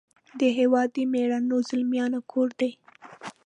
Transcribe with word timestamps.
د 0.39 0.41
هیواد 0.57 0.87
د 0.93 0.97
میړنو 1.11 1.57
زلمیانو 1.69 2.19
کور 2.31 2.49
دی. 2.59 2.71